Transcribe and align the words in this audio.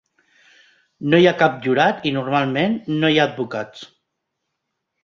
No 1.13 1.19
hi 1.23 1.27
ha 1.31 1.35
cap 1.43 1.59
jurat 1.67 2.09
i 2.09 2.15
normalment 2.17 2.79
no 2.97 3.13
hi 3.17 3.21
ha 3.25 3.31
advocats. 3.31 3.87